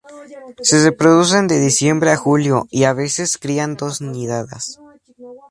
[0.63, 4.79] Se reproducen de diciembre a julio, y a veces crían dos nidadas.